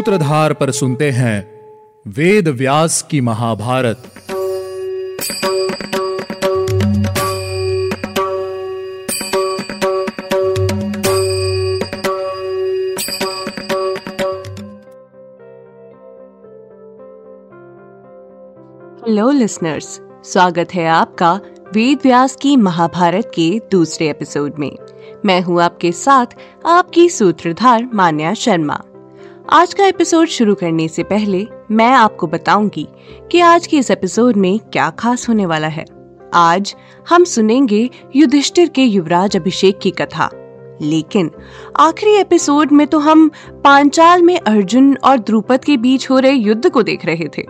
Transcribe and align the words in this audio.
सूत्रधार 0.00 0.52
पर 0.52 0.70
सुनते 0.70 1.10
हैं 1.10 1.38
वेद 2.08 2.48
व्यास 2.48 3.02
की 3.10 3.20
महाभारत। 3.20 3.96
हेलो 19.06 19.30
लिसनर्स 19.30 20.00
स्वागत 20.24 20.74
है 20.74 20.86
आपका 20.86 21.40
वेद 21.74 21.98
व्यास 22.02 22.36
की 22.36 22.56
महाभारत 22.56 23.32
के 23.34 23.60
दूसरे 23.70 24.10
एपिसोड 24.10 24.54
में। 24.58 24.76
मैं 25.24 25.40
हूँ 25.40 25.62
आपके 25.62 25.92
साथ 25.92 26.26
आपकी 26.66 27.08
सूत्रधार 27.08 27.88
मान्या 27.94 28.34
शर्मा। 28.34 28.82
आज 29.52 29.74
का 29.74 29.86
एपिसोड 29.86 30.28
शुरू 30.28 30.54
करने 30.54 30.88
से 30.88 31.02
पहले 31.02 31.46
मैं 31.70 31.92
आपको 31.92 32.26
बताऊँगी 32.26 32.88
कि 33.32 33.40
आज 33.40 33.66
के 33.66 33.76
इस 33.76 33.90
एपिसोड 33.90 34.36
में 34.36 34.58
क्या 34.58 34.90
खास 34.90 35.28
होने 35.28 35.46
वाला 35.46 35.68
है। 35.68 35.84
आज 36.34 36.74
हम 37.08 37.24
सुनेंगे 37.24 37.90
युधिष्ठिर 38.16 38.68
के 38.68 38.82
युवराज 38.82 39.36
अभिषेक 39.36 39.78
की 39.78 39.90
कथा। 39.90 40.30
लेकिन 40.82 41.30
आखिरी 41.76 42.12
एपिसोड 42.12 42.72
में 42.72 42.86
तो 42.86 42.98
हम 42.98 43.30
पांचाल 43.64 44.22
में 44.22 44.40
अर्जुन 44.40 44.96
और 45.04 45.18
द्रुपद 45.18 45.64
के 45.64 45.76
बीच 45.76 46.10
हो 46.10 46.18
रहे 46.18 46.32
युद्ध 46.32 46.70
को 46.70 46.82
देख 46.82 47.04
रहे 47.04 47.28
थे। 47.38 47.42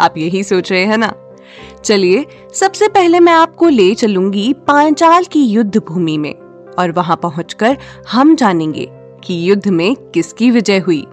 आप 0.00 0.14
यही 0.18 0.42
सोच 0.42 0.72
रहे 0.72 0.84
हैं 0.84 0.98
ना? 0.98 1.14
चलिए, 1.84 2.26
सबसे 2.54 2.88
पहले 2.88 3.20
मैं 3.20 3.32
आपको 3.32 3.68
ले 3.68 3.94
चलूँगी 3.94 4.52
पांचाल 4.52 5.24
की 5.24 5.44
युद्ध 5.44 5.76
भूमि 5.76 6.18
में 6.18 6.34
और 6.78 6.92
वहाँ 6.92 7.16
पहुंचकर 7.16 7.78
हम 8.10 8.36
जानेंगे 8.36 8.88
कि 9.24 9.50
युद्ध 9.50 9.68
में 9.68 9.96
किसकी 9.96 10.50
विजय 10.50 10.78
हुई। 10.78 11.06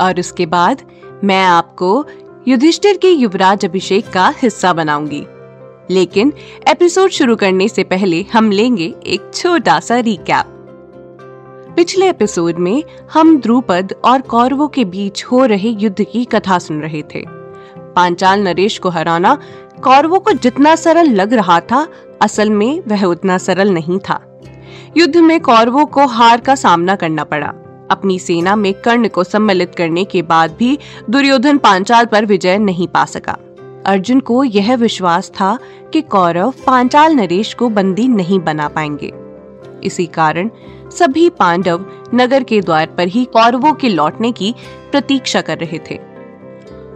और 0.00 0.20
उसके 0.20 0.46
बाद 0.46 0.82
मैं 1.24 1.44
आपको 1.44 2.06
युधिष्ठिर 2.48 2.96
के 2.96 3.10
युवराज 3.10 3.64
अभिषेक 3.64 4.10
का 4.10 4.34
हिस्सा 4.42 4.72
बनाऊँगी। 4.72 5.26
लेकिन 5.90 6.32
एपिसोड 6.68 7.10
शुरू 7.10 7.36
करने 7.36 7.68
से 7.68 7.84
पहले 7.84 8.26
हम 8.32 8.50
लेंगे 8.50 8.94
एक 9.06 9.30
छोटा 9.34 9.80
सा 9.80 9.98
रिकैप 9.98 10.54
पिछले 11.76 12.08
एपिसोड 12.08 12.58
में 12.58 12.84
हम 13.12 13.40
द्रुपद 13.40 13.94
और 14.04 14.20
कौरवों 14.20 14.68
के 14.68 14.84
बीच 14.84 15.24
हो 15.24 15.44
रहे 15.44 15.68
युद्ध 15.68 16.04
की 16.12 16.24
कथा 16.24 16.58
सुन 16.58 16.80
रहे 16.80 17.02
थे। 17.02 17.24
पांचाल 17.76 18.40
नरेश 18.40 18.78
को 18.78 18.88
हराना 18.88 19.38
कौरवों 19.84 20.20
को 20.20 20.32
जितना 20.32 20.74
सरल 20.74 21.06
लग 21.06 21.32
रहा 21.32 21.60
था, 21.60 21.88
असल 22.22 22.50
में 22.50 22.80
वह 22.86 23.04
उतना 23.04 23.38
सरल 23.38 23.70
नहीं 23.70 23.98
था। 23.98 24.40
युद्ध 24.96 25.16
में 25.16 25.40
कौरवों 25.40 25.86
को 25.86 26.06
हार 26.06 26.40
का 26.40 26.54
सामना 26.54 26.96
करना 26.96 27.24
पड़ा। 27.24 27.57
अपनी 27.90 28.18
सेना 28.18 28.56
में 28.56 28.74
कर्ण 28.74 29.08
को 29.08 29.24
सम्मिलित 29.24 29.74
करने 29.74 30.04
के 30.04 30.22
बाद 30.22 30.56
भी 30.58 30.78
दुर्योधन 31.10 31.58
पांचाल 31.58 32.06
पर 32.06 32.24
विजय 32.24 32.58
नहीं 32.58 32.88
पा 32.88 33.04
सका। 33.04 33.38
अर्जुन 33.86 34.20
को 34.20 34.44
यह 34.44 34.74
विश्वास 34.74 35.30
था 35.30 35.58
कि 35.92 36.00
कौरव 36.00 36.54
पांचाल 36.66 37.12
नरेश 37.12 37.54
को 37.54 37.68
बंदी 37.68 38.08
नहीं 38.08 38.40
बना 38.40 38.68
पाएँगे। 38.68 39.12
इसी 39.84 40.06
कारण 40.06 40.50
सभी 40.90 41.28
पांडव 41.28 41.84
नगर 42.14 42.42
के 42.42 42.60
द्वार 42.60 42.86
पर 42.86 43.08
ही 43.08 43.24
कौरवों 43.24 43.72
के 43.72 43.88
लौटने 43.88 44.32
की 44.32 44.54
प्रतीक्षा 44.92 45.40
कर 45.40 45.58
रहे 45.58 45.78
थे। 45.78 45.98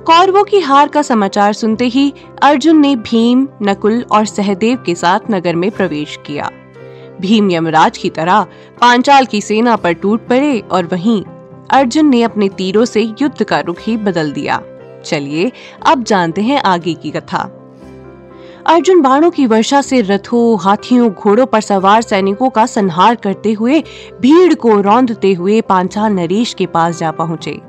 कौरवों 0.06 0.44
की 0.44 0.60
हार 0.60 0.88
का 0.88 1.02
समाचार 1.02 1.52
सुनते 1.52 1.84
ही 1.84 2.14
अर्जुन 2.42 2.76
ने 2.76 2.96
भीम, 2.96 3.48
नकुल 3.62 4.04
और 4.12 4.26
सहदेव 4.26 4.82
के 4.86 4.94
साथ 4.94 5.20
नगर 5.30 5.56
में 5.56 5.70
प्रवेश 5.70 6.18
किया। 6.26 6.50
भीम 7.22 7.50
यमराज 7.50 7.98
की 7.98 8.10
तरह 8.10 8.42
पांचाल 8.80 9.24
की 9.24 9.40
सेना 9.40 9.76
पर 9.76 9.92
टूट 9.92 10.26
पड़े 10.28 10.58
और 10.70 10.86
वहीं 10.86 11.22
अर्जुन 11.70 12.06
ने 12.06 12.22
अपने 12.22 12.48
तीरों 12.48 12.84
से 12.84 13.02
युद्ध 13.20 13.42
का 13.42 13.60
रुख 13.60 13.80
ही 13.80 13.96
बदल 13.96 14.32
दिया। 14.32 14.60
चलिए, 15.04 15.52
अब 15.86 16.02
जानते 16.02 16.42
हैं 16.42 16.62
आगे 16.62 16.94
की 16.94 17.10
कथा। 17.10 17.58
अर्जुन 18.66 19.00
बाणों 19.02 19.30
की 19.30 19.46
वर्षा 19.46 19.80
से 19.82 20.00
रथों, 20.00 20.58
हाथियों, 20.60 21.10
घोड़ों 21.10 21.46
पर 21.46 21.60
सवार 21.60 22.02
सैनिकों 22.02 22.50
का 22.50 22.66
संहार 22.66 23.14
करते 23.14 23.52
हुए 23.52 23.82
भीड़ 24.20 24.54
को 24.54 24.80
रौंदते 24.80 25.32
हुए 25.32 25.60
पांचाल 25.60 26.12
नरेश 26.12 26.54
के 26.54 26.66
पास 26.66 26.98
जा 26.98 27.10
पहुँचे। 27.10 27.60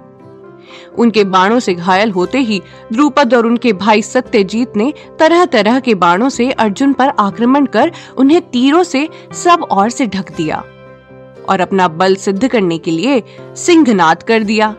उनके 0.97 1.23
बाणों 1.23 1.59
से 1.59 1.73
घायल 1.73 2.11
होते 2.11 2.39
ही 2.39 2.61
द्रुपद 2.93 3.33
और 3.33 3.45
उनके 3.45 3.73
भाई 3.73 4.01
सत्यजीत 4.01 4.77
ने 4.77 4.93
तरह 5.19 5.45
तरह 5.45 5.79
के 5.79 5.95
बाणों 5.95 6.29
से 6.29 6.51
अर्जुन 6.51 6.93
पर 6.93 7.13
आक्रमण 7.19 7.65
कर 7.65 7.91
उन्हें 8.17 8.41
तीरों 8.41 8.83
से 8.83 9.09
सब 9.43 9.67
ओर 9.71 9.89
से 9.89 10.07
ढक 10.07 10.31
दिया 10.37 10.63
और 11.49 11.61
अपना 11.61 11.87
बल 11.87 12.15
सिद्ध 12.15 12.47
करने 12.47 12.77
के 12.77 12.91
लिए 12.91 13.23
सिंहनाद 13.55 14.23
कर 14.23 14.43
दिया। 14.43 14.75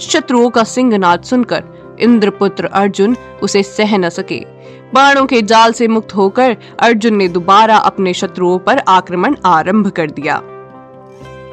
शत्रुओं 0.00 0.50
का 0.50 0.64
सिंहनाद 0.64 1.22
सुनकर 1.22 1.64
इंद्रपुत्र 2.00 2.66
अर्जुन 2.66 3.16
उसे 3.42 3.62
सह 3.62 3.96
न 3.98 4.08
सके। 4.08 4.40
बाणों 4.94 5.26
के 5.26 5.42
जाल 5.42 5.72
से 5.72 5.88
मुक्त 5.88 6.14
होकर 6.16 6.56
अर्जुन 6.80 7.14
ने 7.14 7.28
दोबारा 7.28 7.76
अपने 7.76 8.14
शत्रुओं 8.14 8.58
पर 8.58 8.78
आक्रमण 8.88 9.36
आरंभ 9.44 9.88
कर 9.88 10.10
दिया। 10.10 10.36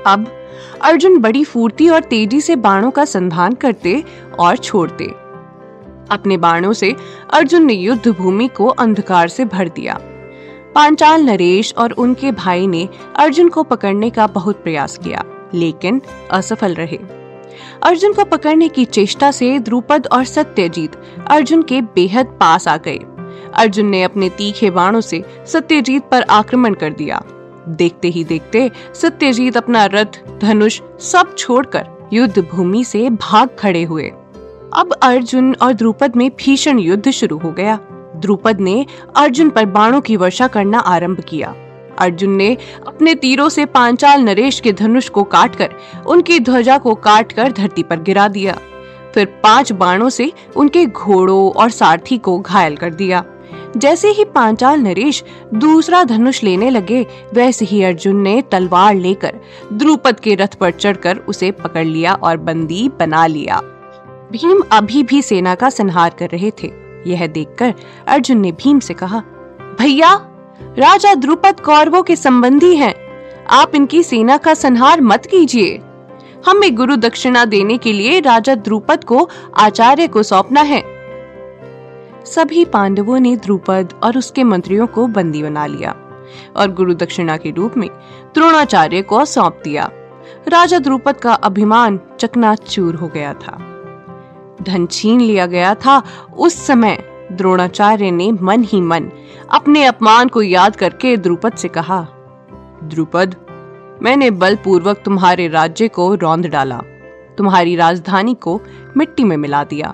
अब 0.07 0.27
अर्जुन 0.81 1.17
बड़ी 1.19 1.43
फूर्ती 1.43 1.89
और 1.89 2.01
तेज़ी 2.01 2.41
से 2.41 2.55
बाणों 2.55 2.91
का 2.91 3.05
संधान 3.05 3.53
करते 3.53 4.03
और 4.39 4.57
छोड़ते। 4.57 5.05
अपने 6.11 6.37
बाणों 6.37 6.73
से 6.73 6.95
अर्जुन 7.33 7.65
ने 7.65 7.73
युद्ध 7.73 8.07
भूमि 8.07 8.47
को 8.47 8.67
अंधकार 8.67 9.27
से 9.27 9.45
भर 9.45 9.69
दिया। 9.69 9.99
पांचाल 10.75 11.21
नरेश 11.21 11.73
और 11.77 11.91
उनके 11.91 12.31
भाई 12.31 12.67
ने 12.67 12.87
अर्जुन 13.15 13.49
को 13.49 13.63
पकड़ने 13.63 14.09
का 14.09 14.27
बहुत 14.27 14.63
प्रयास 14.63 14.97
किया, 14.97 15.23
लेकिन 15.53 16.01
असफल 16.31 16.73
रहे। 16.73 16.99
अर्जुन 17.83 18.13
को 18.13 18.23
पकड़ने 18.23 18.67
की 18.69 18.85
चेष्टा 18.85 19.31
से 19.31 19.59
द्रुपद 19.59 20.07
और 20.11 20.23
सत्यजीत 20.25 20.95
अर्जुन 21.27 21.61
के 21.61 21.81
बेहद 21.81 22.25
पास 22.25 22.67
आ 22.67 22.77
गए। 22.77 22.99
अर्जुन 23.53 23.85
ने 23.85 24.03
अपने 24.03 24.29
तीखे 24.29 24.69
बाणों 24.71 25.01
से 25.01 25.23
सत्यजीत 25.45 26.03
पर 26.03 26.21
आक्रमण 26.21 26.73
कर 26.73 26.93
दिया। 26.93 27.21
देखते 27.67 28.07
ही 28.07 28.23
देखते 28.23 28.71
सत्यजीत 28.93 29.57
अपना 29.57 29.85
रथ, 29.85 30.39
धनुष 30.41 30.81
सब 30.99 31.35
छोड़कर 31.37 32.09
युद्ध 32.13 32.39
भूमि 32.39 32.83
से 32.83 33.09
भाग 33.09 33.49
खड़े 33.59 33.83
हुए। 33.83 34.11
अब 34.73 34.93
अर्जुन 35.01 35.55
और 35.61 35.73
द्रुपद 35.73 36.15
में 36.15 36.29
भीषण 36.29 36.79
युद्ध 36.79 37.11
शुरू 37.11 37.37
हो 37.37 37.51
गया। 37.51 37.79
द्रुपद 38.15 38.59
ने 38.59 38.85
अर्जुन 39.15 39.49
पर 39.49 39.65
बाणों 39.65 40.01
की 40.01 40.15
वर्षा 40.15 40.47
करना 40.47 40.79
आरंभ 40.79 41.19
किया। 41.19 41.55
अर्जुन 41.99 42.31
ने 42.31 42.57
अपने 42.87 43.15
तीरों 43.15 43.49
से 43.49 43.65
पांचाल 43.65 44.21
नरेश 44.21 44.59
के 44.59 44.73
धनुष 44.73 45.09
को 45.09 45.23
काटकर, 45.23 45.69
उनकी 46.07 46.39
ध्वजा 46.39 46.77
को 46.77 46.95
काटकर 46.95 47.51
धरती 47.51 47.83
पर 47.83 47.99
गिरा 47.99 48.27
दिया। 48.27 48.57
फिर 49.13 49.25
पाँच 49.25 49.71
बाणों 49.71 50.09
से 50.09 50.31
उनके 50.55 50.85
घोड़ों 50.85 51.51
और 51.51 51.69
सारथी 51.69 52.17
को 52.17 52.39
घायल 52.39 52.75
कर 52.75 52.93
दिया। 52.93 53.23
जैसे 53.77 54.07
ही 54.07 54.23
पांचाल 54.25 54.79
नरेश 54.79 55.23
दूसरा 55.53 56.03
धनुष 56.03 56.43
लेने 56.43 56.69
लगे, 56.69 57.05
वैसे 57.33 57.65
ही 57.65 57.83
अर्जुन 57.83 58.15
ने 58.15 58.41
तलवार 58.41 58.95
लेकर 58.95 59.39
द्रुपद 59.73 60.19
के 60.19 60.35
रथ 60.35 60.55
पर 60.55 60.71
चढ़कर 60.71 61.17
उसे 61.17 61.51
पकड़ 61.51 61.85
लिया 61.85 62.13
और 62.13 62.37
बंदी 62.37 62.89
बना 62.99 63.25
लिया। 63.27 63.61
भीम 64.31 64.63
अभी 64.71 65.03
भी 65.03 65.21
सेना 65.21 65.55
का 65.55 65.69
संहार 65.69 66.15
कर 66.19 66.29
रहे 66.29 66.51
थे। 66.51 66.71
यह 67.07 67.27
देखकर 67.27 67.73
अर्जुन 68.07 68.37
ने 68.37 68.51
भीम 68.51 68.79
से 68.79 68.93
कहा, 68.93 69.19
भैया, 69.79 70.13
राजा 70.61 71.15
द्रुपद 71.15 71.59
कौरवों 71.59 72.03
के 72.03 72.15
संबंधी 72.15 72.75
हैं। 72.75 72.93
आप 73.49 73.75
इनकी 73.75 74.03
सेना 74.03 74.37
का 74.37 74.53
संहार 74.53 75.01
मत 75.01 75.25
कीजिए। 75.25 75.79
हमें 76.47 76.75
गुरु 76.75 76.95
दक्षिणा 76.95 77.45
देने 77.45 77.77
के 77.77 77.93
लिए 77.93 78.19
राजा 78.19 78.55
द्रुपद 78.55 79.03
को 79.03 79.29
आचार्य 79.57 80.07
को 80.07 80.23
सौंपना 80.23 80.61
है। 80.61 80.96
सभी 82.27 82.65
पांडवों 82.65 83.19
ने 83.19 83.35
द्रुपद 83.35 83.93
और 84.03 84.17
उसके 84.17 84.43
मंत्रियों 84.43 84.87
को 84.87 85.07
बंदी 85.07 85.43
बना 85.43 85.65
लिया 85.65 85.95
और 86.55 86.71
गुरु 86.71 86.93
दक्षिणा 86.93 87.37
के 87.37 87.51
रूप 87.51 87.77
में 87.77 87.89
द्रोणाचार्य 88.33 89.01
को 89.01 89.25
सौंप 89.25 89.61
दिया। 89.63 89.89
राजा 90.47 90.79
द्रुपद 90.79 91.17
का 91.17 91.33
अभिमान 91.33 91.99
चकनाचूर 92.19 92.95
हो 92.95 93.07
गया 93.07 93.33
था। 93.33 93.57
धन 94.61 94.87
छीन 94.91 95.21
लिया 95.21 95.45
गया 95.45 95.73
था। 95.75 96.01
उस 96.37 96.65
समय 96.67 96.97
द्रोणाचार्य 97.31 98.11
ने 98.11 98.31
मन 98.31 98.63
ही 98.63 98.81
मन 98.81 99.09
अपने 99.51 99.85
अपमान 99.85 100.27
को 100.27 100.41
याद 100.41 100.75
करके 100.75 101.15
द्रुपद 101.17 101.53
से 101.53 101.67
कहा, 101.67 102.01
द्रुपद, 102.83 103.35
मैंने 104.01 104.31
बलपूर्वक 104.31 105.01
तुम्हारे 105.05 105.47
राज्य 105.47 105.87
को 105.87 106.15
रौंद 106.15 106.45
डाला, 106.45 106.81
तुम्हारी 107.37 107.75
राजधानी 107.75 108.33
को 108.33 108.61
मिट्टी 108.97 109.23
में 109.23 109.37
मिला 109.37 109.63
दिया। 109.63 109.93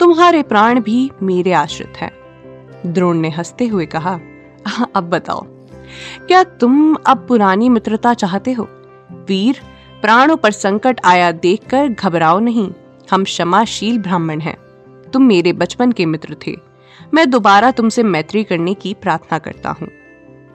तुम्हारे 0.00 0.42
प्राण 0.42 0.80
भी 0.80 1.10
मेरे 1.22 1.52
आश्रित 1.52 1.92
हैं। 1.96 2.10
द्रोण 2.86 3.16
ने 3.16 3.30
हँसते 3.30 3.66
हुए 3.66 3.86
कहा, 3.86 4.18
अब 4.96 5.04
बताओ, 5.04 5.46
क्या 6.28 6.42
तुम 6.42 6.94
अब 6.94 7.24
पुरानी 7.28 7.68
मित्रता 7.68 8.14
चाहते 8.14 8.52
हो? 8.52 8.68
वीर, 9.28 9.60
प्राणों 10.00 10.36
पर 10.36 10.50
संकट 10.50 11.00
आया 11.04 11.30
देखकर 11.32 11.88
घबराओ 11.88 12.38
नहीं, 12.38 12.70
हम 13.10 13.24
क्षमाशील 13.24 13.98
ब्राह्मण 13.98 14.40
हैं। 14.40 14.56
तुम 15.12 15.22
मेरे 15.22 15.52
बचपन 15.52 15.92
के 15.92 16.06
मित्र 16.06 16.36
थे। 16.46 16.56
मैं 17.14 17.30
दोबारा 17.30 17.70
तुमसे 17.70 18.02
मैत्री 18.02 18.44
करने 18.44 18.74
की 18.74 18.94
प्रार्थना 18.94 19.38
करता 19.38 19.70
हूँ। 19.70 19.88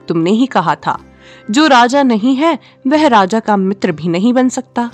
तुमने 0.08 0.30
ही 0.30 0.46
कहा 0.46 0.74
था, 0.74 0.98
जो 1.50 1.66
राजा 1.66 2.02
नहीं 2.02 2.36
है, 2.36 2.58
वह 2.86 3.06
राजा 3.06 3.40
का 3.40 3.56
मित्र 3.56 3.92
भी 3.92 4.08
नहीं 4.08 4.32
बन 4.32 4.48
सकता। 4.48 4.90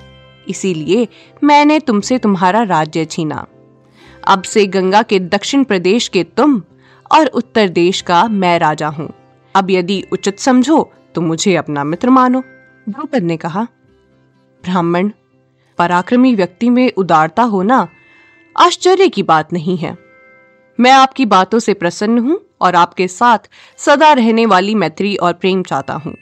इसीलिए 0.48 1.08
मैंने 1.44 1.78
तुमसे 1.80 2.18
तुम्हारा 2.18 2.62
राज्य 2.62 3.04
छीना। 3.04 3.46
अब 4.26 4.42
से 4.42 4.66
गंगा 4.66 5.02
के 5.02 5.18
दक्षिण 5.20 5.64
प्रदेश 5.64 6.08
के 6.08 6.22
तुम 6.36 6.60
और 7.10 7.26
उत्तर 7.26 7.68
देश 7.68 8.00
का 8.00 8.26
मैं 8.28 8.58
राजा 8.58 8.88
हूँ। 8.88 9.08
अब 9.54 9.70
यदि 9.70 10.02
उचित 10.12 10.38
समझो 10.38 10.82
तो 11.14 11.20
मुझे 11.20 11.54
अपना 11.56 11.84
मित्र 11.84 12.10
मानो। 12.10 12.42
द्रुपद 12.86 13.22
ने 13.22 13.36
कहा, 13.36 13.66
ब्राह्मण, 14.64 15.10
पराक्रमी 15.78 16.34
व्यक्ति 16.34 16.70
में 16.70 16.90
उदारता 16.92 17.42
होना 17.42 17.86
आश्चर्य 18.56 19.08
की 19.08 19.22
बात 19.22 19.52
नहीं 19.52 19.76
है। 19.76 19.96
मैं 20.78 20.92
आपकी 20.92 21.26
बातों 21.26 21.58
से 21.58 21.74
प्रसन्न 21.74 22.18
हूँ 22.18 22.40
और 22.60 22.74
आपके 22.74 23.08
साथ 23.08 23.48
सदा 23.78 24.12
रहने 24.12 24.46
वाली 24.46 24.74
मैत्री 24.74 25.14
और 25.16 25.32
प्रेम 25.32 25.62
चाहता 25.62 25.94
हूँ। 25.94 26.14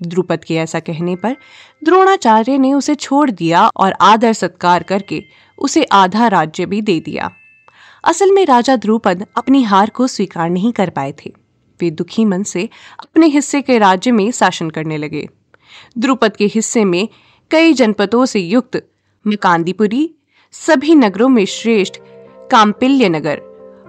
द्रुपद 0.00 0.44
के 0.44 0.54
ऐसा 0.54 0.80
कहने 0.80 1.16
पर 1.16 1.36
द्रोणाचार्य 1.84 2.58
ने 2.58 2.72
उसे 2.72 2.94
छोड़ 2.94 3.30
दिया 3.30 3.66
और 3.76 3.94
आदर 4.00 4.32
सत्कार 4.32 4.82
करके 4.82 5.22
उसे 5.58 5.84
आधा 5.84 6.28
राज्य 6.28 6.66
भी 6.66 6.82
दे 6.82 7.00
दिया। 7.00 7.30
असल 8.04 8.30
में 8.30 8.46
राजा 8.46 8.76
द्रुपद 8.76 9.26
अपनी 9.36 9.62
हार 9.62 9.90
को 9.90 10.06
स्वीकार 10.06 10.50
नहीं 10.50 10.72
कर 10.72 10.90
पाए 10.90 11.12
थे। 11.12 11.34
वे 11.80 11.90
दुखी 11.90 12.24
मन 12.24 12.42
से 12.42 12.68
अपने 13.00 13.26
हिस्से 13.26 13.62
के 13.62 13.78
राज्य 13.78 14.10
में 14.10 14.30
शासन 14.30 14.70
करने 14.70 14.96
लगे। 14.96 15.28
द्रुपद 15.98 16.36
के 16.36 16.44
हिस्से 16.46 16.84
में 16.84 17.08
कई 17.50 17.72
जनपदों 17.72 18.26
से 18.26 18.40
युक्त 18.40 18.88
मकांदीपुरी, 19.26 20.14
सभी 20.52 20.94
नगरों 20.94 21.28
में 21.28 21.44
श्रेष्ठ 21.44 21.94
काम्पिल्य 22.50 23.08
नगर 23.08 23.38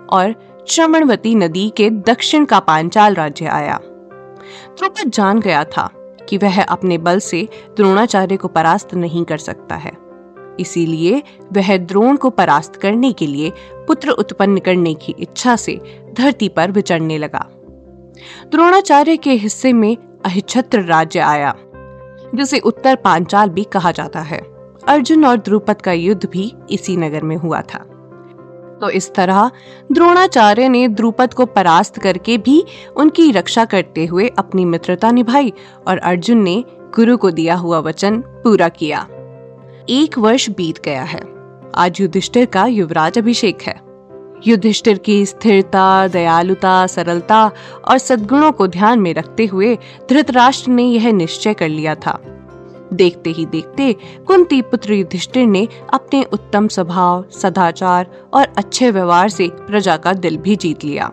और 0.10 0.50
चमणवती 0.68 1.36
नदी 1.36 1.72
के 1.78 1.90
दक्षिण 1.90 2.46
का 2.46 2.60
पांचाल 2.60 3.14
राज्य 3.14 3.46
आया। 3.46 3.80
द्रुपद 3.84 5.10
जान 5.10 5.40
गया 5.40 5.64
था 5.64 5.90
कि 6.30 6.38
वह 6.38 6.64
अपने 6.64 6.98
बल 6.98 7.20
से 7.20 7.50
द्रोणाचार्य 7.76 8.38
को 8.38 8.48
परास्त 8.48 8.94
नहीं 8.94 9.26
कर 9.26 9.38
सकता 9.38 9.76
है। 9.76 10.09
इसीलिए 10.60 11.22
वह 11.54 11.78
द्रोण 11.78 12.16
को 12.16 12.30
परास्त 12.30 12.76
करने 12.76 13.12
के 13.12 13.28
लिए 13.28 13.52
पुत्र 13.88 14.10
उत्पन्न 14.10 14.58
करने 14.58 14.94
की 14.94 15.16
इच्छा 15.20 15.56
से 15.56 15.80
धरती 16.18 16.50
पर 16.50 16.72
विचरने 16.72 17.18
लगा। 17.18 17.46
द्रोणाचार्य 18.52 19.18
के 19.18 19.32
हिस्से 19.32 19.74
में 19.74 19.98
अहिछत्र 20.26 20.82
राज्य 20.82 21.20
आया, 21.20 21.56
जिसे 22.36 22.60
उत्तर 22.60 22.96
पांचाल 22.96 23.50
भी 23.50 23.64
कहा 23.64 23.92
जाता 23.92 24.20
है। 24.20 24.42
अर्जुन 24.88 25.26
और 25.26 25.38
द्रुपद 25.38 25.82
का 25.82 25.92
युद्ध 25.92 26.30
भी 26.30 26.54
इसी 26.70 26.98
नगर 26.98 27.24
में 27.24 27.36
हुआ 27.36 27.62
था। 27.62 27.86
तो 28.82 28.90
इस 28.90 29.14
तरह 29.14 29.52
द्रोणाचार्य 29.92 30.70
ने 30.70 30.88
द्रुपद 30.88 31.34
को 31.34 31.46
परास्त 31.46 32.00
करके 32.00 32.38
भी 32.38 32.64
उनकी 32.98 33.32
रक्षा 33.32 33.66
करते 33.66 34.06
हुए 34.06 34.28
अपनी 34.28 34.66
मित्रता 34.66 35.12
निभाई 35.12 35.54
और 35.88 35.98
अर्जुन 35.98 36.38
ने 36.38 36.64
गुरु 36.96 37.18
को 37.18 37.32
दिया 37.32 37.56
हुआ 37.56 37.80
वचन 37.80 38.20
पूरा 38.20 38.70
किया। 38.70 39.08
एक 39.90 40.18
वर्ष 40.18 40.50
बीत 40.50 40.80
गया 40.86 41.04
है। 41.04 41.22
आज 41.76 42.02
युधिष्ठिर 42.02 42.46
का 42.46 42.66
युवराज 42.66 43.18
अभिषेक 43.18 43.62
है। 43.62 43.80
युधिष्ठिर 44.48 44.98
की 44.98 45.26
स्थिरता, 45.26 46.08
दयालुता, 46.08 46.88
सरलता 46.88 47.52
और 47.88 47.98
सद्गुणों 47.98 48.52
को 48.52 48.68
ध्यान 48.68 49.00
में 49.00 49.14
रखते 49.14 49.46
हुए 49.46 49.78
धृतराष्ट्र 50.10 50.72
ने 50.72 50.84
यह 50.84 51.12
निश्चय 51.12 51.54
कर 51.54 51.70
लिया 51.70 51.96
था। 51.96 52.20
देखते 52.94 53.30
ही 53.30 53.46
देखते 53.46 53.94
कुंती 54.28 54.62
पुत्र 54.62 54.94
युधिष्ठिर 54.94 55.48
ने 55.48 55.68
अपने 55.94 56.24
उत्तम 56.24 56.68
स्वभाव, 56.68 57.26
सदाचार 57.32 58.08
और 58.34 58.48
अच्छे 58.58 58.92
व्यवहार 58.92 59.30
से 59.30 59.48
प्रजा 59.48 59.98
का 59.98 60.14
दिल 60.14 60.38
भी 60.38 60.56
जीत 60.56 60.86
लिया। 60.86 61.12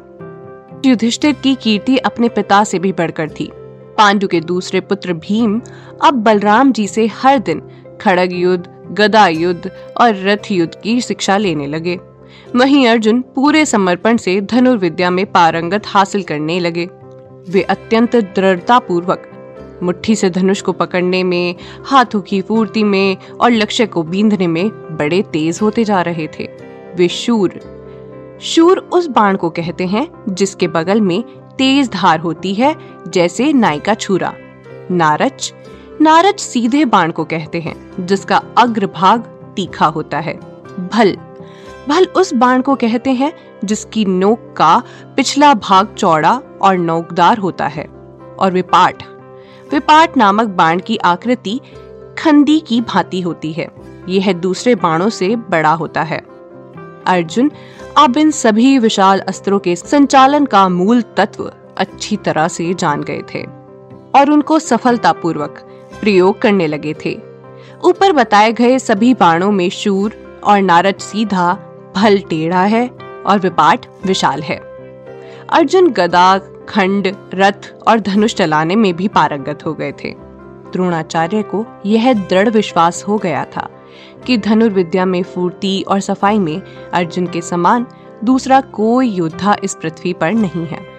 युधिष्ठिर 0.84 1.32
की 1.32 1.54
कीर्ति 1.54 1.96
अपने 1.96 2.28
पिता 2.28 2.64
से 2.64 2.78
भी 2.78 2.92
बढ़कर 2.92 3.30
थी। 3.30 3.50
पांडु 3.98 4.28
के 4.28 4.40
दूसरे 4.40 4.80
पुत्र 4.80 5.12
भीम 5.12 5.60
अब 6.04 6.14
बलराम 6.14 6.72
जी 6.72 6.86
से 6.88 7.06
हर 7.06 7.38
दिन 7.38 7.62
खड़ग 8.00 8.32
युद्ध, 8.32 8.64
गदा 8.92 9.28
युद्ध 9.28 9.70
और 10.00 10.14
रथ 10.14 10.50
युद्ध 10.52 10.74
की 10.82 11.00
शिक्षा 11.00 11.36
लेने 11.36 11.66
लगे। 11.66 11.98
वहीं 12.56 12.88
अर्जुन 12.88 13.20
पूरे 13.34 13.64
समर्पण 13.66 14.16
से 14.16 14.40
धनुर्विद्या 14.40 15.10
में 15.10 15.24
पारंगत 15.32 15.82
हासिल 15.86 16.22
करने 16.22 16.58
लगे। 16.60 16.88
वे 17.48 17.62
अत्यंत 17.62 18.16
दृढ़ता 18.16 18.78
पूर्वक 18.78 19.30
मुट्ठी 19.82 20.14
से 20.16 20.30
धनुष 20.30 20.60
को 20.60 20.72
पकड़ने 20.72 21.22
में, 21.24 21.54
हाथों 21.84 22.20
की 22.20 22.40
फूर्ति 22.40 22.84
में 22.84 23.16
और 23.40 23.50
लक्ष्य 23.50 23.86
को 23.86 24.02
बींधने 24.02 24.46
में 24.46 24.68
बड़े 24.96 25.22
तेज 25.22 25.58
होते 25.62 25.84
जा 25.84 26.00
रहे 26.02 26.28
थे। 26.38 26.48
वे 26.96 27.08
शूर 27.08 27.60
शूर 28.40 28.78
उस 28.78 29.06
बाण 29.06 29.36
को 29.36 29.50
कहते 29.50 29.86
हैं 29.86 30.08
जिसके 30.28 30.68
बगल 30.68 31.00
में 31.00 31.22
तेज 31.58 31.90
धार 31.90 32.20
होती 32.20 32.54
है, 32.54 32.74
जैसे 33.08 33.52
नाई 33.52 33.80
का 33.80 33.94
छुरा। 33.94 34.34
नारच 34.90 35.52
नारच 36.06 36.40
सीधे 36.40 36.84
बाण 36.84 37.12
को 37.12 37.24
कहते 37.24 37.60
हैं, 37.60 38.06
जिसका 38.06 38.42
अग्र 38.58 38.86
भाग 38.86 39.20
तीखा 39.56 39.86
होता 39.86 40.18
है। 40.18 40.36
भल। 40.92 41.16
भल 41.88 42.04
उस 42.04 42.34
बाण 42.34 42.62
को 42.62 42.74
कहते 42.74 43.10
हैं, 43.10 43.32
जिसकी 43.64 44.04
नोक 44.04 44.54
का 44.56 44.82
पिछला 45.16 45.54
भाग 45.54 45.94
चौड़ा 45.98 46.42
और 46.62 46.76
नोकदार 46.76 47.38
होता 47.38 47.66
है। 47.66 47.84
और 48.38 48.52
विपाट 48.52 49.02
विपाट 49.72 50.16
नामक 50.16 50.46
बाण 50.46 50.80
की 50.80 50.96
आकृति 50.96 51.60
खंदी 52.18 52.60
की 52.60 52.80
भांति 52.80 53.20
होती 53.20 53.52
है। 53.52 53.68
यह 54.08 54.32
दूसरे 54.32 54.74
बाणों 54.74 55.08
से 55.08 55.36
बड़ा 55.36 55.72
होता 55.72 56.02
है। 56.02 56.18
अर्जुन 57.06 57.50
अब 57.98 58.16
इन 58.16 58.30
सभी 58.30 58.78
विशाल 58.78 59.18
अस्त्रों 59.18 59.58
के 59.58 59.76
संचालन 59.76 60.46
का 60.46 60.68
मूल 60.68 61.02
तत्व 61.02 61.52
अच्छी 61.78 62.16
तरह 62.16 62.48
से 62.48 62.74
जान 62.74 63.02
गए 63.02 63.22
थे 63.34 63.42
और 64.14 64.30
उनको 64.30 64.58
सफलतापूर्वक 64.58 65.72
प्रयोग 66.00 66.40
करने 66.40 66.66
लगे 66.66 66.94
थे। 67.04 67.18
ऊपर 67.84 68.12
बताए 68.12 68.52
गए 68.52 68.78
सभी 68.78 69.14
बाणों 69.14 69.52
में 69.52 69.70
शूर 69.70 70.40
और 70.44 70.60
नारद 70.60 70.94
सीधा, 70.94 71.58
भल 71.96 72.18
टेढ़ा 72.18 72.62
है 72.62 72.88
और 73.26 73.38
विपाट 73.38 73.86
विशाल 74.04 74.42
है। 74.42 74.56
अर्जुन 75.52 75.90
गदा, 75.90 76.38
खंड, 76.68 77.14
रथ 77.34 77.74
और 77.88 78.00
धनुष 78.00 78.34
चलाने 78.34 78.76
में 78.76 78.96
भी 78.96 79.08
पारंगत 79.08 79.66
हो 79.66 79.74
गए 79.74 79.92
थे। 79.92 80.14
द्रोणाचार्य 80.72 81.42
को 81.42 81.66
यह 81.86 82.12
दृढ़ 82.12 82.48
विश्वास 82.48 83.04
हो 83.08 83.18
गया 83.18 83.44
था 83.44 83.68
कि 84.26 84.38
धनुर्विद्या 84.38 85.04
में 85.06 85.22
फूर्ति 85.22 85.84
और 85.88 86.00
सफ़ाई 86.00 86.38
में 86.38 86.62
अर्जुन 86.92 87.26
के 87.26 87.40
समान 87.40 87.86
दूसरा 88.24 88.60
कोई 88.60 89.08
योद्धा 89.08 89.56
इस 89.64 89.74
पृथ्वी 89.74 90.12
पर 90.12 90.32
नहीं 90.32 90.66
है। 90.66 90.95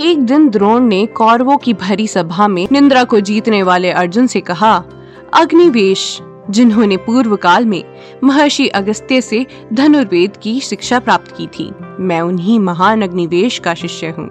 एक 0.00 0.20
दिन 0.20 0.48
द्रोण 0.48 0.80
ने 0.80 1.06
कौरवों 1.06 1.56
की 1.56 1.74
भरी 1.74 2.06
सभा 2.08 2.48
में 2.48 2.68
निंद्रा 2.72 3.04
को 3.04 3.20
जीतने 3.20 3.62
वाले 3.62 3.90
अर्जुन 3.90 4.26
से 4.26 4.40
कहा, 4.40 4.84
अग्निवेश, 5.34 6.20
जिन्होंने 6.50 6.96
पूर्व 6.96 7.36
काल 7.36 7.66
में 7.66 7.84
महर्षि 8.24 8.68
अगस्त्य 8.68 9.20
से 9.20 9.46
धनुर्वेद 9.72 10.36
की 10.36 10.60
शिक्षा 10.60 10.98
प्राप्त 10.98 11.36
की 11.36 11.46
थी, 11.46 11.70
मैं 12.00 12.20
उन्हीं 12.20 12.58
महान 12.60 13.02
अग्निवेश 13.02 13.58
का 13.58 13.74
शिष्य 13.74 14.06
हूँ। 14.06 14.30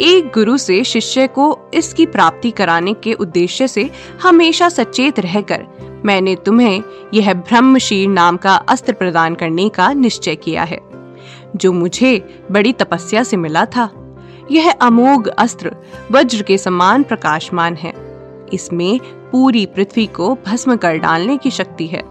एक 0.00 0.32
गुरु 0.34 0.56
से 0.56 0.84
शिष्य 0.84 1.26
को 1.26 1.58
इसकी 1.74 2.06
प्राप्ति 2.06 2.50
कराने 2.50 2.94
के 2.94 3.12
उद्देश्य 3.12 3.68
से 3.68 3.90
हमेशा 4.22 4.68
सचेत 4.68 5.20
रहकर 5.20 5.66
मैंने 6.04 6.36
तुम्हें 6.36 6.82
यह 7.14 7.34
ब्रह्मशीर 7.34 8.08
नाम 8.08 8.36
का 8.36 8.54
अस्त्र 8.54 8.92
प्रदान 8.92 9.34
करने 9.34 9.68
का 9.68 9.92
निश्चय 9.92 10.36
किया 10.36 10.62
है। 10.62 10.80
जो 11.56 11.72
मुझे 11.72 12.44
बड़ी 12.50 12.72
तपस्या 12.72 13.22
से 13.22 13.36
मिला 13.36 13.64
था 13.64 13.90
यह 14.50 14.70
अमोघ 14.72 15.26
अस्त्र 15.28 15.76
वज्र 16.10 16.42
के 16.42 16.58
समान 16.58 17.02
प्रकाशमान 17.02 17.74
है। 17.74 17.92
इसमें 18.52 18.98
पूरी 19.32 19.66
पृथ्वी 19.66 20.06
को 20.06 20.34
भस्म 20.46 20.76
कर 20.76 20.96
डालने 20.96 21.36
की 21.36 21.50
शक्ति 21.50 21.86
है। 21.86 22.02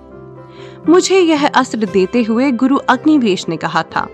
मुझे 0.89 1.19
यह 1.19 1.47
अस्त्र 1.47 1.77
देते 1.77 2.23
हुए 2.23 2.51
गुरु 2.51 2.77
अग्निवेश 2.89 3.47
ने 3.49 3.57
कहा 3.57 3.83
था 3.83 4.07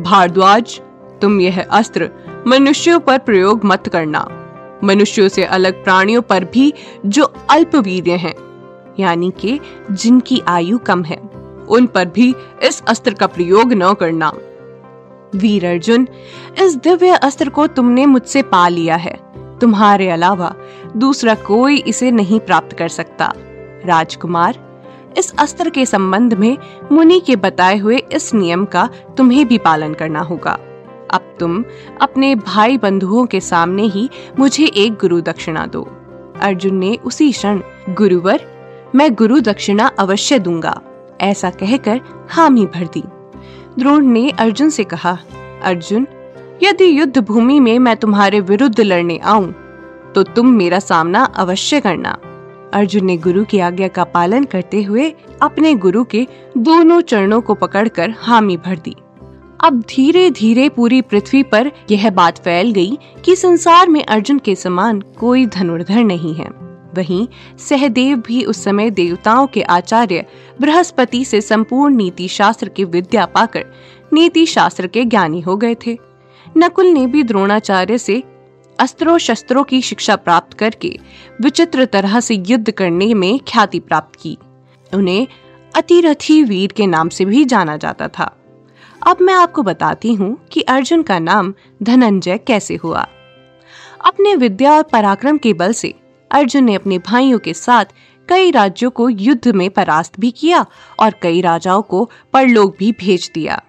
भारद्वाज 0.00 0.80
तुम 1.22 1.40
यह 1.40 1.62
अस्त्र 1.62 2.10
मनुष्यों 2.46 3.00
पर 3.00 3.18
प्रयोग 3.18 3.64
मत 3.64 3.88
करना। 3.88 4.28
मनुष्यों 4.84 5.28
से 5.28 5.44
अलग 5.44 5.84
प्राणियों 5.84 6.22
पर 6.22 6.44
भी 6.44 6.72
जो 7.06 7.24
अल्पवीर्य 7.50 8.12
हैं, 8.12 8.34
यानी 8.98 9.32
कि 9.40 9.60
जिनकी 9.90 10.42
आयु 10.48 10.78
कम 10.78 11.02
है 11.04 11.16
उन 11.68 11.86
पर 11.86 12.04
भी 12.06 12.34
इस 12.62 12.82
अस्त्र 12.88 13.14
का 13.14 13.26
प्रयोग 13.26 13.72
न 13.72 13.94
करना। 13.94 14.32
वीर 15.36 15.66
अर्जुन 15.66 16.06
इस 16.62 16.76
दिव्य 16.76 17.16
अस्त्र 17.22 17.48
को 17.48 17.66
तुमने 17.66 18.06
मुझसे 18.06 18.42
पा 18.42 18.68
लिया 18.68 18.96
है। 18.96 19.18
तुम्हारे 19.60 20.08
अलावा 20.10 20.54
दूसरा 20.96 21.34
कोई 21.34 21.76
इसे 21.78 22.10
नहीं 22.10 22.40
प्राप्त 22.40 22.76
कर 22.76 22.88
सकता। 22.88 23.32
राजकुमार, 23.84 24.58
इस 25.18 25.32
अस्त्र 25.38 25.70
के 25.70 25.86
संबंध 25.86 26.34
में 26.34 26.56
मुनि 26.92 27.20
के 27.20 27.36
बताए 27.36 27.76
हुए 27.78 27.96
इस 28.12 28.34
नियम 28.34 28.64
का 28.64 28.88
तुम्हें 29.16 29.46
भी 29.48 29.58
पालन 29.58 29.94
करना 29.94 30.20
होगा। 30.20 30.58
अब 31.10 31.36
तुम 31.40 31.64
अपने 32.00 32.34
भाई 32.34 32.78
बंधुओं 32.78 33.24
के 33.26 33.40
सामने 33.40 33.82
ही 33.82 34.08
मुझे 34.38 34.64
एक 34.66 34.92
गुरु 34.92 35.20
दक्षिणा 35.20 35.66
दो। 35.66 35.82
अर्जुन 36.40 36.74
ने 36.74 36.96
उसी 37.04 37.30
क्षण, 37.32 37.60
गुरुवर, 37.90 38.40
मैं 38.94 39.14
गुरु 39.14 39.40
दक्षिणा 39.40 39.86
अवश्य 39.98 40.38
दूँगा, 40.38 40.80
ऐसा 41.20 41.50
कहकर 41.50 42.00
हामी 42.30 42.66
भर 42.66 42.86
दी। 42.86 43.02
द्रोण 43.78 44.06
ने 44.06 44.28
अर्जुन 44.30 44.70
से 44.70 44.84
कहा, 44.84 45.18
अर्जुन, 45.62 46.06
यदि 46.62 46.98
युद्ध 46.98 47.18
भूमि 47.18 47.60
में 47.60 47.78
मैं 47.78 47.96
तुम्हारे 47.96 48.40
विरुद्ध 48.40 48.80
लड़ने 48.80 49.18
आऊँ 49.18 49.52
तो 50.14 50.22
तुम 50.22 50.48
मेरा 50.48 50.78
सामना 50.78 51.24
अवश्य 51.36 51.80
करना। 51.80 52.16
अर्जुन 52.74 53.04
ने 53.04 53.16
गुरु 53.16 53.44
की 53.44 53.58
आज्ञा 53.58 53.88
का 53.88 54.04
पालन 54.04 54.44
करते 54.44 54.82
हुए 54.82 55.08
अपने 55.42 55.74
गुरु 55.74 56.04
के 56.04 56.26
दोनों 56.58 57.00
चरणों 57.00 57.40
को 57.40 57.54
पकड़कर 57.54 58.14
हामी 58.18 58.56
भर 58.56 58.76
दी। 58.76 58.94
अब 59.64 59.80
धीरे 59.88 60.30
धीरे 60.30 60.68
पूरी 60.68 61.00
पृथ्वी 61.02 61.42
पर 61.42 61.70
यह 61.90 62.10
बात 62.10 62.38
फैल 62.38 62.72
गई 62.72 62.98
कि 63.24 63.36
संसार 63.36 63.88
में 63.88 64.04
अर्जुन 64.04 64.38
के 64.38 64.54
समान 64.54 65.02
कोई 65.18 65.46
धनुर्धर 65.46 66.04
नहीं 66.04 66.34
है। 66.34 66.65
वहीं 66.96 67.26
सहदेव 67.58 68.16
भी 68.18 68.44
उस 68.44 68.62
समय 68.64 68.90
देवताओं 68.90 69.46
के 69.46 69.62
आचार्य 69.62 70.24
बृहस्पति 70.60 71.24
से 71.24 71.40
संपूर्ण 71.40 71.94
नीति 71.94 72.28
शास्त्र 72.28 72.68
की 72.68 72.84
विद्या 72.84 73.26
पाकर 73.26 73.64
नीति 74.12 74.46
शास्त्र 74.46 74.86
के 74.86 75.04
ज्ञानी 75.04 75.40
हो 75.40 75.56
गए 75.56 75.74
थे। 75.86 75.98
नकुल 76.58 76.86
ने 76.86 77.06
भी 77.06 77.22
द्रोणाचार्य 77.22 77.98
से 77.98 78.22
अस्त्रों 78.78 79.18
शस्त्रों 79.18 79.64
की 79.64 79.80
शिक्षा 79.82 80.16
प्राप्त 80.16 80.54
करके 80.54 80.98
विचित्र 81.40 81.84
तरह 81.84 82.20
से 82.20 82.34
युद्ध 82.46 82.70
करने 82.70 83.12
में 83.14 83.38
ख्याति 83.48 83.80
प्राप्त 83.80 84.18
की। 84.20 84.36
उन्हें 84.92 85.26
अतिरथी 85.74 86.42
वीर 86.42 86.72
के 86.72 86.86
नाम 86.86 87.08
से 87.08 87.24
भी 87.24 87.44
जाना 87.44 87.76
जाता 87.76 88.08
था। 88.08 88.32
अब 89.06 89.16
मैं 89.20 89.34
आपको 89.34 89.62
बताती 89.62 90.14
हूँ 90.14 90.36
कि 90.52 90.60
अर्जुन 90.60 91.02
का 91.02 91.18
नाम 91.18 91.52
धनंजय 91.82 92.38
कैसे 92.38 92.76
हुआ। 92.76 93.06
अपने 94.04 94.34
विद्या 94.34 94.72
और 94.72 94.82
पराक्रम 94.82 95.38
के 95.38 95.52
बल 95.52 95.72
से 95.72 95.94
अर्जुन 96.30 96.64
ने 96.64 96.74
अपने 96.74 96.98
भाइयों 96.98 97.38
के 97.38 97.54
साथ 97.54 97.84
कई 98.28 98.50
राज्यों 98.50 98.90
को 98.90 99.08
युद्ध 99.08 99.48
में 99.48 99.70
परास्त 99.70 100.20
भी 100.20 100.30
किया 100.30 100.66
और 100.98 101.14
कई 101.22 101.40
राजाओं 101.40 101.82
को 101.82 102.10
परलोक 102.32 102.76
भी 102.78 102.92
भेज 102.92 103.30
दिया। 103.34 103.62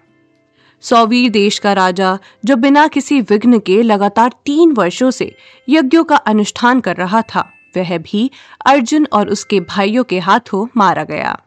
सौवीर 0.80 1.30
देश 1.30 1.58
का 1.58 1.72
राजा, 1.72 2.18
जो 2.44 2.56
बिना 2.56 2.86
किसी 2.86 3.20
विघ्न 3.20 3.58
के 3.58 3.82
लगातार 3.82 4.32
तीन 4.44 4.72
वर्षों 4.72 5.10
से 5.10 5.36
यज्ञों 5.68 6.04
का 6.04 6.16
अनुष्ठान 6.16 6.80
कर 6.80 6.96
रहा 6.96 7.22
था, 7.22 7.52
वह 7.76 7.98
भी 7.98 8.30
अर्जुन 8.66 9.06
और 9.12 9.28
उसके 9.28 9.60
भाइयों 9.60 10.04
के 10.04 10.18
हाथों 10.18 10.66
मारा 10.76 11.04
गया। 11.04 11.42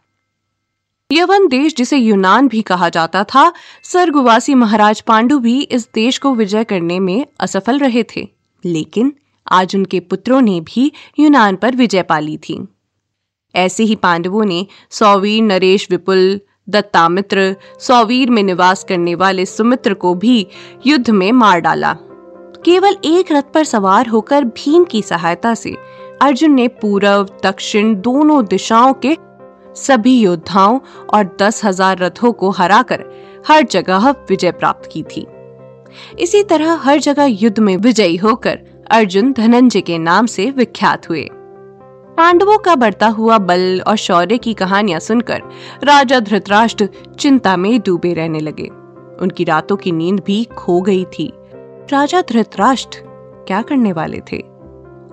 यवन 1.12 1.48
देश, 1.48 1.76
जिसे 1.76 1.98
यूनान 1.98 2.48
भी 2.48 2.62
कहा 2.62 2.90
जाता 2.90 3.24
था 3.24 3.54
सर्गवासी 3.84 4.56
महाराज 4.56 5.02
पांडु 5.02 5.40
भी 5.40 5.62
इस 5.62 5.90
देश 5.94 6.18
को 6.18 6.36
विजय 6.36 6.64
करने 6.64 7.00
में 7.00 7.26
असफल 7.40 7.80
रहे 7.80 8.04
थे। 8.04 8.30
लेकिन 8.66 9.14
आज 9.52 9.76
उनके 9.76 10.00
पुत्रों 10.00 10.42
ने 10.42 10.60
भी 10.60 10.92
यूनान 11.20 11.56
पर 11.56 11.76
विजय 11.76 12.02
पाली 12.02 12.38
थी। 12.38 12.60
ऐसे 13.56 13.84
ही 13.84 13.96
पांडवों 13.96 14.46
ने 14.46 14.66
सौवीर, 14.90 15.42
नरेश, 15.44 15.88
विपुल, 15.92 16.40
दत्तामित्र, 16.70 17.56
सौवीर 17.80 18.30
में 18.30 18.44
निवास 18.44 18.84
करने 18.84 19.16
वाले 19.16 19.46
सुमित्र 19.46 19.94
को 19.94 20.14
भी 20.16 20.48
युद्ध 20.86 21.10
में 21.10 21.32
मार 21.32 21.60
डाला। 21.60 21.94
केवल 22.66 22.98
एक 23.06 23.32
रथ 23.32 23.52
पर 23.54 23.64
सवार 23.64 24.08
होकर 24.08 24.44
भीम 24.44 24.84
की 24.84 25.02
सहायता 25.02 25.54
से 25.54 25.76
अर्जुन 26.22 26.52
ने 26.52 26.68
पूर्व 26.82 27.28
दक्षिण 27.44 27.94
दोनों 27.96 28.44
दिशाओं 28.46 28.94
के 29.06 29.16
सभी 29.76 30.20
योद्धाओं 30.20 30.80
और 31.14 31.38
दस 31.42 31.64
हज़ार 31.66 31.98
रथों 31.98 32.32
को 32.32 32.50
हराकर 32.50 33.06
हर 33.48 33.64
जगह 33.64 34.10
विजय 34.30 34.52
प्राप्त 34.52 34.90
की 34.94 35.04
थी। 35.04 35.26
इसी 36.20 36.44
तरह 36.44 36.74
हर 36.74 37.00
जगह 37.00 37.26
युद्ध 37.42 37.60
में 37.60 37.76
विजयी 37.78 38.16
होकर 38.16 38.60
अर्जुन 38.92 39.34
धनंजय 39.34 39.82
के 39.82 39.98
नाम 39.98 40.26
से 40.26 40.52
विख्यात 40.52 41.10
हुए। 41.10 41.30
पांडवों 42.18 42.58
का 42.58 42.76
बढ़ता 42.76 43.08
हुआ 43.08 43.38
बल 43.38 43.82
और 43.88 43.96
शौर्य 43.96 44.38
की 44.38 44.54
कहानियाँ 44.54 45.00
सुनकर 45.00 45.42
राजा 45.84 46.20
धृतराष्ट्र 46.20 46.90
चिंता 47.20 47.58
में 47.58 47.80
डूबे 47.80 48.14
रहने 48.14 48.40
लगे। 48.40 48.68
उनकी 49.22 49.44
रातों 49.44 49.76
की 49.76 49.92
नींद 49.92 50.24
भी 50.26 50.44
खो 50.44 50.82
गई 50.82 51.06
थी। 51.06 51.34
राजा 51.90 52.22
धृतराष्ट्र 52.22 53.00
क्या 53.48 53.62
करने 53.62 53.94
वाले 53.94 54.20
थे? 54.20 54.38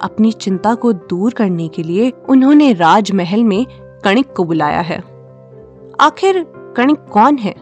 अपनी 0.02 0.32
चिंता 0.32 0.75
को 0.75 0.92
दूर 0.92 1.32
करने 1.32 1.68
के 1.68 1.82
लिए 1.82 2.12
उन्होंने 2.28 2.73
राजमहल 2.73 3.44
में 3.44 3.66
कणिक 4.04 4.32
को 4.32 4.44
बुलाया 4.44 4.80
है। 4.80 4.99
आखिर 6.00 6.47
कणिक 6.76 6.99
कौन 7.12 7.37
है? 7.37 7.52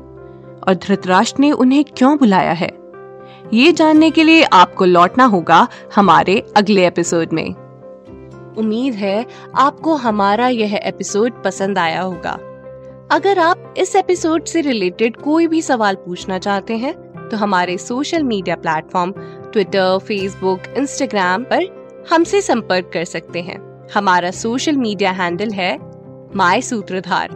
और 0.69 0.75
धृतराष्ट्र 0.75 1.41
ने 1.41 1.53
उन्हें 1.53 1.85
क्यों 1.97 2.19
बुलाया 2.19 2.53
है? 2.53 2.86
ये 3.55 3.73
जानने 3.73 4.11
के 4.11 4.23
लिए 4.25 4.43
आपको 4.43 4.85
लौटना 4.85 5.25
होगा 5.25 5.69
हमारे 5.95 6.43
अगले 6.57 6.87
एपिसोड 6.87 7.33
में। 7.33 7.55
उम्मीद 8.59 8.95
है 8.95 9.27
आपको 9.55 9.95
हमारा 9.95 10.49
यह 10.49 10.75
एपिसोड 10.75 11.43
पसंद 11.45 11.79
आया 11.79 12.01
होगा। 12.01 12.33
अगर 13.11 13.39
आप 13.39 13.75
इस 13.77 13.97
एपिसोड 13.97 14.45
से 14.45 14.61
रिलेटेड 14.61 15.17
कोई 15.17 15.47
भी 15.47 15.63
सवाल 15.63 15.95
पूछना 15.95 16.39
चाहते 16.39 16.77
हैं 16.77 16.95
तो 17.29 17.37
हमारे 17.37 17.79
social 17.79 18.23
media 18.23 18.57
platform 18.57 19.13
Twitter 19.53 19.99
Facebook 19.99 20.61
Instagram 20.77 21.45
पर 21.45 22.07
हमसे 22.11 22.41
संपर्क 22.41 22.91
कर 22.93 23.05
सकते 23.05 23.41
हैं। 23.41 23.89
हमारा 23.95 24.31
सोशल 24.31 24.77
मीडिया 24.77 25.11
हैंडल 25.11 25.51
है 25.51 25.79
माय 26.37 26.61
सूत्रधार 26.61 27.29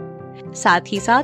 साथ 0.55 0.81
ही 0.87 0.99
साथ 0.99 1.23